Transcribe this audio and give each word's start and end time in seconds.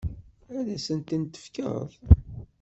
Ad 0.57 0.67
asen-tent-tefkeḍ? 0.75 1.89